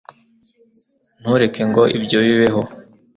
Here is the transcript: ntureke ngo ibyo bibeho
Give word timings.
ntureke 1.21 1.61
ngo 1.69 1.83
ibyo 1.97 2.17
bibeho 2.27 2.61